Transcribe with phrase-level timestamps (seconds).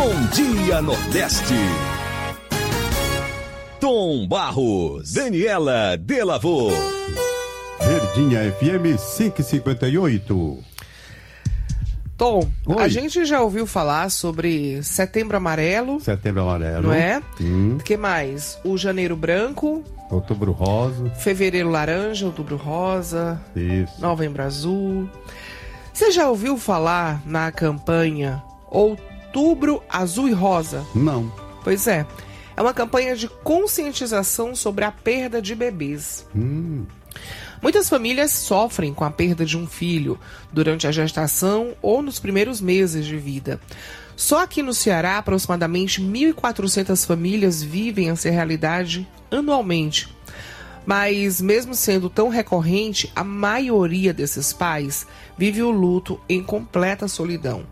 [0.00, 1.54] Bom Dia Nordeste.
[3.80, 6.70] Tom Barros, Daniela Delavô.
[7.80, 10.58] Verdinha FM 558.
[12.16, 12.80] Tom, Oi.
[12.80, 16.82] a gente já ouviu falar sobre Setembro Amarelo, Setembro Amarelo.
[16.84, 17.20] não é?
[17.40, 18.56] Hum, O que mais?
[18.64, 21.10] O Janeiro Branco, outubro Rosa.
[21.16, 24.00] Fevereiro Laranja, Outubro Rosa, Isso.
[24.00, 25.10] Novembro Azul.
[25.92, 29.07] Você já ouviu falar na campanha Outubro
[29.88, 30.84] Azul e Rosa?
[30.94, 31.32] Não.
[31.62, 32.06] Pois é.
[32.56, 36.26] É uma campanha de conscientização sobre a perda de bebês.
[36.34, 36.84] Hum,
[37.60, 40.18] Muitas famílias sofrem com a perda de um filho
[40.52, 43.60] durante a gestação ou nos primeiros meses de vida.
[44.16, 50.08] Só aqui no Ceará, aproximadamente 1.400 famílias vivem essa realidade anualmente.
[50.86, 57.64] Mas, mesmo sendo tão recorrente, a maioria desses pais vive o luto em completa solidão.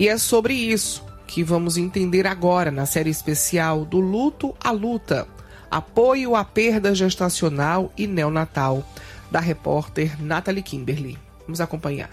[0.00, 5.28] E é sobre isso que vamos entender agora na série especial do Luto à Luta
[5.70, 8.84] Apoio à Perda Gestacional e Neonatal,
[9.30, 11.16] da repórter Nathalie Kimberly.
[11.46, 12.10] Vamos acompanhar.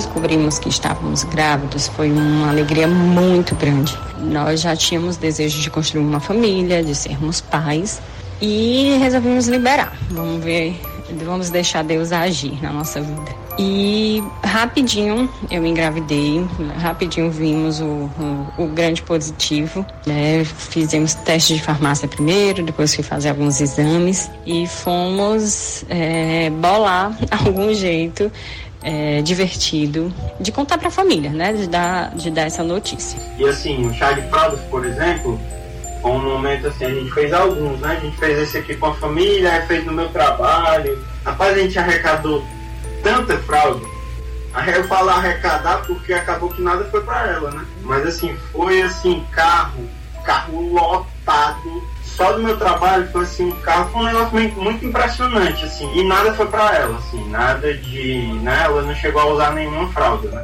[0.00, 3.96] Descobrimos que estávamos grávidos, foi uma alegria muito grande.
[4.18, 8.00] Nós já tínhamos desejo de construir uma família, de sermos pais
[8.40, 9.92] e resolvemos liberar.
[10.10, 10.80] Vamos ver,
[11.22, 13.40] vamos deixar Deus agir na nossa vida.
[13.58, 16.42] E rapidinho eu engravidei,
[16.78, 19.84] rapidinho vimos o, o, o grande positivo.
[20.06, 20.42] Né?
[20.44, 27.74] Fizemos teste de farmácia primeiro, depois fui fazer alguns exames e fomos é, bolar algum
[27.74, 28.32] jeito
[28.82, 31.52] é, divertido de contar para a família, né?
[31.52, 33.18] De dar, de dar essa notícia.
[33.38, 35.40] E assim, o chá de fraldas, por exemplo,
[36.00, 37.96] foi um momento assim, a gente fez alguns, né?
[37.98, 41.04] A gente fez esse aqui com a família, fez no meu trabalho.
[41.24, 42.44] Rapaz, a gente arrecadou
[43.02, 43.84] tanta fralda.
[44.52, 47.64] Aí Eu falo arrecadar porque acabou que nada foi para ela, né?
[47.82, 49.88] Mas assim, foi assim, carro,
[50.24, 51.82] carro lotado.
[52.20, 55.90] Só do meu trabalho foi assim, um carro foi um negócio muito, muito impressionante, assim.
[55.98, 58.30] E nada foi para ela, assim, nada de.
[58.42, 58.60] Né?
[58.62, 60.42] Ela não chegou a usar nenhuma fralda, né?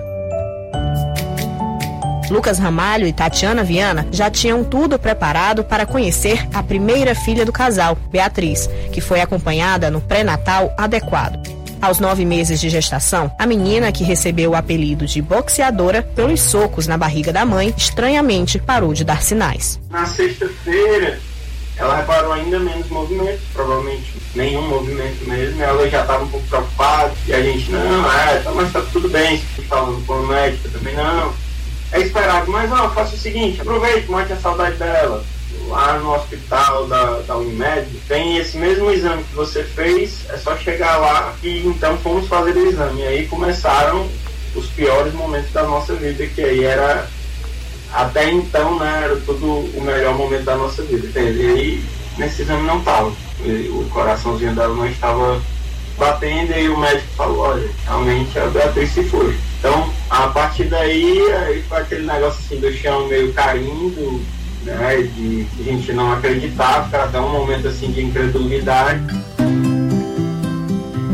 [2.30, 7.52] Lucas Ramalho e Tatiana Viana já tinham tudo preparado para conhecer a primeira filha do
[7.52, 11.38] casal, Beatriz, que foi acompanhada no pré-natal adequado.
[11.82, 16.86] Aos nove meses de gestação, a menina, que recebeu o apelido de boxeadora pelos socos
[16.86, 19.78] na barriga da mãe, estranhamente parou de dar sinais.
[19.90, 21.18] Na sexta-feira,
[21.76, 25.62] ela reparou ainda menos movimentos, provavelmente nenhum movimento mesmo.
[25.62, 29.08] Ela já estava um pouco preocupada e a gente, não, é, tá, mas tá tudo
[29.08, 29.38] bem.
[29.68, 31.34] Falando com a médica também, não.
[31.92, 35.22] É esperado, mas ó, faça o seguinte: aproveite, mate a saudade dela.
[35.68, 40.56] Lá no hospital da, da Unimed, tem esse mesmo exame que você fez, é só
[40.56, 43.02] chegar lá e então fomos fazer o exame.
[43.02, 44.08] E aí começaram
[44.54, 47.08] os piores momentos da nossa vida, que aí era
[47.92, 51.06] até então, né, era tudo o melhor momento da nossa vida.
[51.06, 51.42] entende?
[51.42, 51.84] E aí,
[52.18, 53.12] nesse exame não estava.
[53.70, 55.40] O coraçãozinho dela não estava
[55.98, 59.36] batendo, e o médico falou, olha, realmente a Beatriz se foi.
[59.58, 64.22] Então, a partir daí, aí foi aquele negócio assim do chão meio caindo,
[64.62, 69.00] né, de a gente não acreditar, ficar até um momento assim de incredulidade.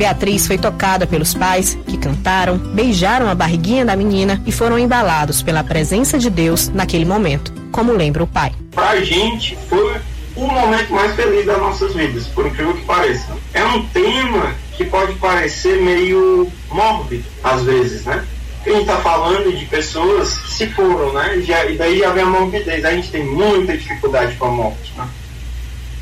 [0.03, 5.43] Beatriz foi tocada pelos pais, que cantaram, beijaram a barriguinha da menina e foram embalados
[5.43, 8.53] pela presença de Deus naquele momento, como lembra o pai.
[8.73, 10.01] pra gente foi
[10.35, 13.29] o momento mais feliz das nossas vidas, por incrível que pareça.
[13.55, 18.25] É um tema que pode parecer meio mórbido, às vezes, né?
[18.67, 21.41] A gente tá falando de pessoas que se foram, né?
[21.47, 22.85] Já, e daí já vem a morbidez.
[22.85, 25.09] A gente tem muita dificuldade com a morte, né?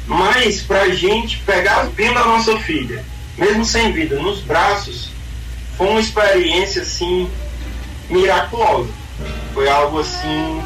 [0.06, 3.04] Mas pra gente pegar vindo a nossa filha,
[3.40, 5.10] mesmo sem vida, nos braços,
[5.76, 7.28] foi uma experiência assim
[8.08, 8.90] miraculosa.
[9.54, 10.62] Foi algo assim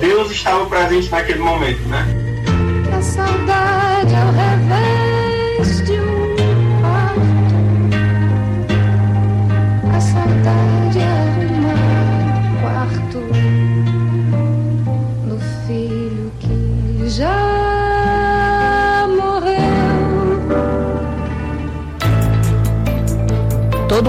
[0.00, 2.06] Deus estava presente naquele momento, né?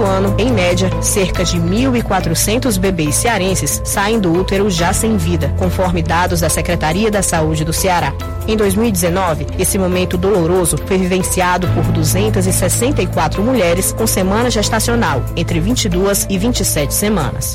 [0.01, 5.53] Todo ano, em média, cerca de 1.400 bebês cearenses saem do útero já sem vida,
[5.59, 8.12] conforme dados da Secretaria da Saúde do Ceará.
[8.48, 16.25] Em 2019, esse momento doloroso foi vivenciado por 264 mulheres com semana gestacional, entre 22
[16.27, 17.54] e 27 semanas.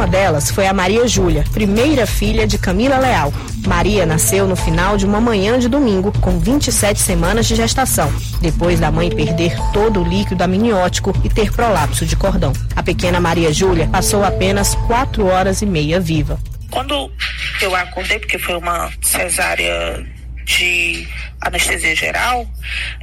[0.00, 3.30] Uma delas foi a Maria Júlia, primeira filha de Camila Leal.
[3.66, 8.10] Maria nasceu no final de uma manhã de domingo, com 27 semanas de gestação,
[8.40, 12.54] depois da mãe perder todo o líquido amniótico e ter prolapso de cordão.
[12.74, 16.40] A pequena Maria Júlia passou apenas 4 horas e meia viva.
[16.70, 17.12] Quando
[17.60, 20.02] eu acordei, porque foi uma cesárea
[20.46, 21.06] de
[21.42, 22.46] anestesia geral,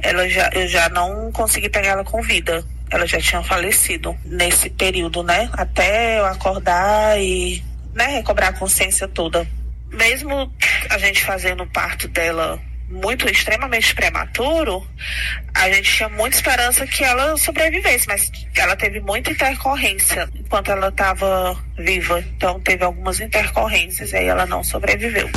[0.00, 2.64] ela já, eu já não consegui pegar ela com vida.
[2.90, 5.48] Ela já tinha falecido nesse período, né?
[5.52, 7.62] Até eu acordar e
[7.94, 9.46] né, recobrar a consciência toda.
[9.90, 10.52] Mesmo
[10.90, 14.86] a gente fazendo o parto dela muito extremamente prematuro,
[15.54, 20.88] a gente tinha muita esperança que ela sobrevivesse, mas ela teve muita intercorrência enquanto ela
[20.88, 22.20] estava viva.
[22.20, 25.28] Então teve algumas intercorrências e aí ela não sobreviveu.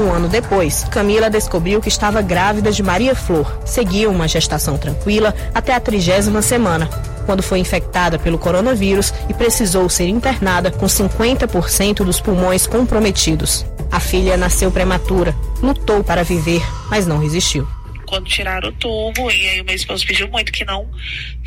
[0.00, 3.60] Um ano depois, Camila descobriu que estava grávida de Maria Flor.
[3.66, 6.88] Seguiu uma gestação tranquila até a trigésima semana,
[7.26, 13.66] quando foi infectada pelo coronavírus e precisou ser internada com 50% dos pulmões comprometidos.
[13.92, 17.68] A filha nasceu prematura, lutou para viver, mas não resistiu
[18.06, 20.90] quando tiraram o tubo e aí o meu esposo pediu muito que não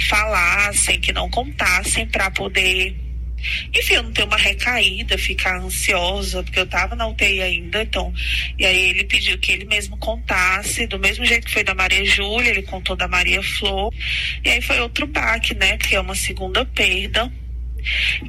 [0.08, 3.03] falassem, que não contassem para poder
[3.74, 8.14] enfim, eu não ter uma recaída, ficar ansiosa, porque eu tava na UTI ainda, então,
[8.58, 12.06] e aí ele pediu que ele mesmo contasse, do mesmo jeito que foi da Maria
[12.06, 13.94] Júlia, ele contou da Maria Flor,
[14.44, 17.32] e aí foi outro baque, né, porque é uma segunda perda,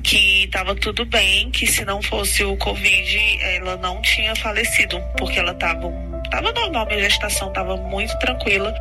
[0.02, 5.38] que estava tudo bem, que se não fosse o Covid, ela não tinha falecido, porque
[5.38, 5.92] ela estava
[6.30, 8.74] tava normal, minha gestação estava muito tranquila.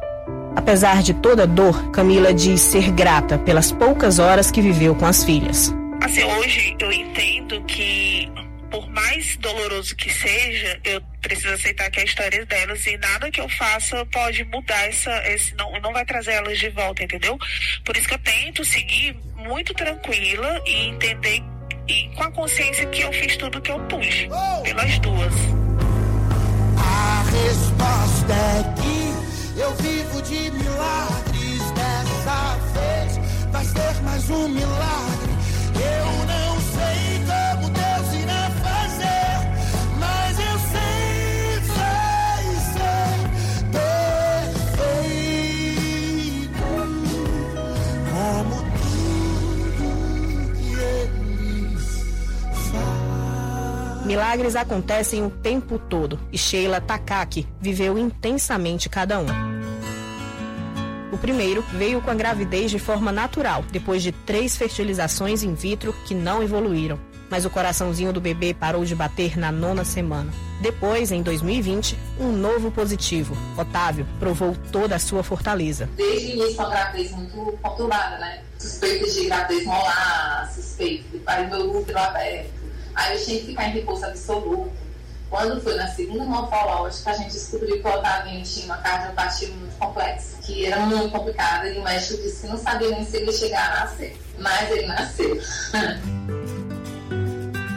[0.56, 5.06] Apesar de toda a dor, Camila diz ser grata pelas poucas horas que viveu com
[5.06, 5.74] as filhas.
[6.04, 8.30] Assim, hoje eu entendo que
[8.70, 13.32] por mais doloroso que seja, eu preciso aceitar que é a história delas e nada
[13.32, 17.38] que eu faça pode mudar essa, esse não, não vai trazer elas de volta, entendeu?
[17.86, 21.42] Por isso que eu tento seguir muito tranquila e entender
[21.88, 24.30] e com a consciência que eu fiz tudo que eu pude
[24.64, 25.34] pelas duas.
[26.78, 28.43] A resposta
[54.14, 59.26] Milagres acontecem o tempo todo e Sheila Takaki viveu intensamente cada um.
[61.12, 65.96] O primeiro veio com a gravidez de forma natural, depois de três fertilizações in vitro
[66.06, 67.00] que não evoluíram.
[67.28, 70.32] Mas o coraçãozinho do bebê parou de bater na nona semana.
[70.62, 73.36] Depois, em 2020, um novo positivo.
[73.58, 75.90] Otávio provou toda a sua fortaleza.
[75.96, 78.44] Desde o início, uma gravidez muito conturbada, né?
[78.60, 82.63] Suspeita de gravidez molar, suspeita, aí meu útero aberto.
[82.96, 84.72] Aí eu tinha que ficar em repouso absoluto.
[85.30, 89.76] Quando foi na segunda morfológica, a gente descobriu que o Otavinho tinha uma cardiopatia muito
[89.78, 93.32] complexa, que era muito complicada, e o médico disse que não sabia nem se ele
[93.32, 94.16] chegar a nascer.
[94.38, 95.42] Mas ele nasceu.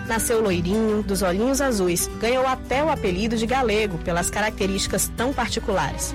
[0.07, 6.15] Nasceu loirinho, dos olhinhos azuis, ganhou até o apelido de galego pelas características tão particulares.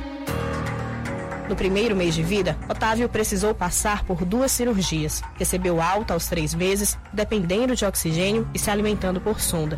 [1.51, 5.21] No primeiro mês de vida, Otávio precisou passar por duas cirurgias.
[5.37, 9.77] Recebeu alta aos três meses, dependendo de oxigênio e se alimentando por sonda.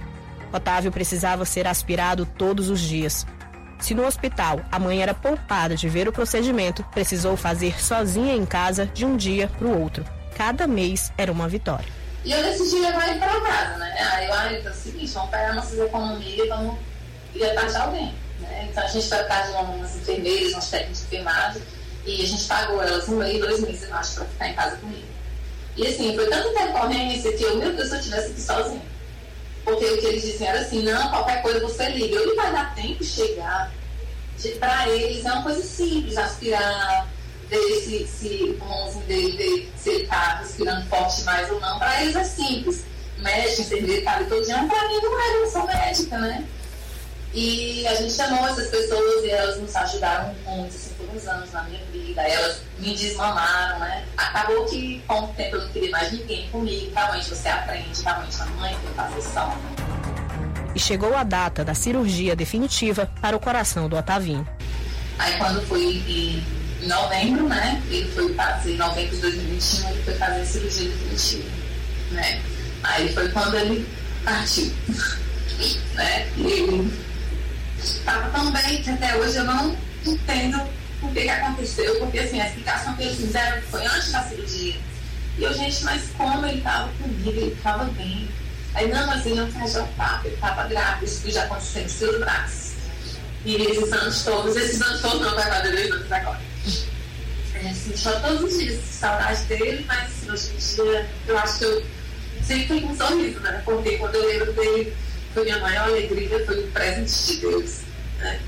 [0.54, 3.26] Otávio precisava ser aspirado todos os dias.
[3.80, 8.46] Se no hospital a mãe era poupada de ver o procedimento, precisou fazer sozinha em
[8.46, 10.06] casa de um dia para o outro.
[10.38, 11.90] Cada mês era uma vitória.
[12.24, 13.96] E eu decidi levar ele para casa, né?
[14.14, 16.78] Aí eu falei o seguinte, vamos pegar nossas economias e vamos
[17.34, 18.23] ir de alguém.
[18.44, 18.68] Né?
[18.70, 21.62] Então a gente foi atrás de umas enfermeiras, umas técnicas de enfermagem,
[22.06, 24.78] e a gente pagou elas um mês, dois meses, eu acho, para ficar em casa
[24.78, 25.08] comigo.
[25.76, 28.94] E assim, foi tanta intercorrência que eu, meu Deus, se eu estivesse aqui sozinha.
[29.64, 32.20] Porque o que eles diziam era assim, não, qualquer coisa você liga.
[32.20, 33.72] Ele vai dar tempo de chegar.
[34.60, 37.08] Para eles é uma coisa simples, aspirar,
[37.48, 41.80] ver se, se o pulmãozinho dele, ver se ele está respirando forte demais ou não.
[41.80, 42.84] Para eles é simples.
[43.20, 44.56] Médico, enfermeiro, tá ali todo dia.
[44.56, 46.46] Para mim não era, eu sou médica, né?
[47.34, 51.52] E a gente chamou essas pessoas e elas nos ajudaram muito, assim, por uns anos
[51.52, 52.22] na minha vida.
[52.22, 54.06] Elas me desmamaram, né?
[54.16, 56.92] Acabou que, com o tempo, eu não queria mais ninguém comigo.
[56.94, 59.58] Realmente você aprende, realmente a mãe tem que fazer só.
[60.76, 64.48] E chegou a data da cirurgia definitiva para o coração do Otavinho.
[65.18, 67.82] Aí quando foi em em novembro, né?
[67.90, 71.50] Ele foi fazer, em novembro de 2021, ele foi fazer a cirurgia definitiva,
[72.12, 72.42] né?
[72.84, 73.88] Aí foi quando ele
[74.26, 74.72] partiu,
[75.96, 76.28] né?
[76.36, 77.03] E ele
[77.84, 79.76] estava tão bem que até hoje eu não
[80.06, 80.62] entendo
[81.02, 84.76] o que, que aconteceu, porque assim, a explicação que eles fizeram foi antes da cirurgia.
[85.38, 88.30] E eu, gente, mas como ele estava comigo, ele estava bem.
[88.76, 92.20] Aí, não, mas ele não faz papo, ele estava grávido, isso já aconteceu em seus
[92.20, 92.74] braços.
[93.46, 96.42] E esses anos todos, esses anos todos não vai fazer dois anos agora.
[97.56, 101.60] É, assim, só todos os dias, saudade dele, mas assim, hoje em dia eu acho
[101.60, 101.86] que eu
[102.46, 103.62] sempre com um sorriso, né?
[103.64, 104.94] Porque quando eu lembro dele,
[105.34, 107.80] foi minha maior alegria, foi o presente de Deus.
[108.20, 108.40] Né?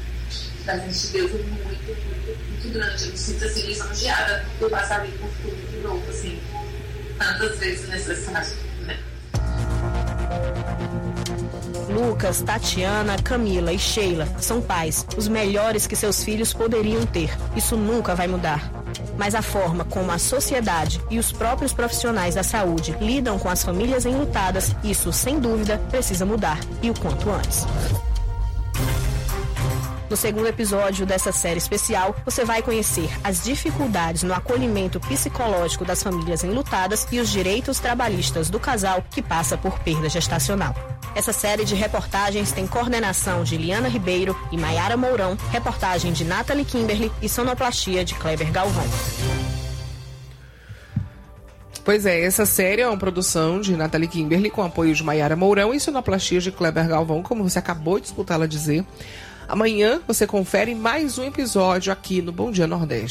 [0.59, 3.03] O presente de Deus é muito, muito, muito grande.
[3.03, 6.39] Eu me sinto assim, lisonjeada por passar ali por tudo de novo, assim,
[7.17, 8.51] tantas vezes necessário.
[8.81, 8.99] Né?
[11.89, 17.31] Lucas, Tatiana, Camila e Sheila são pais, os melhores que seus filhos poderiam ter.
[17.55, 18.74] Isso nunca vai mudar.
[19.17, 23.63] Mas a forma como a sociedade e os próprios profissionais da saúde lidam com as
[23.63, 27.65] famílias enlutadas, isso sem dúvida precisa mudar e o quanto antes.
[30.09, 36.03] No segundo episódio dessa série especial, você vai conhecer as dificuldades no acolhimento psicológico das
[36.03, 40.94] famílias enlutadas e os direitos trabalhistas do casal que passa por perda gestacional.
[41.15, 46.65] Essa série de reportagens tem coordenação de Liana Ribeiro e Maiara Mourão, reportagem de Nathalie
[46.65, 48.83] Kimberly e sonoplastia de Kleber Galvão.
[51.85, 55.73] Pois é, essa série é uma produção de Nathalie Kimberly com apoio de Maiara Mourão
[55.73, 58.83] e sonoplastia de Kleber Galvão, como você acabou de escutá-la dizer.
[59.47, 63.03] Amanhã você confere mais um episódio aqui no Bom Dia Nordeste.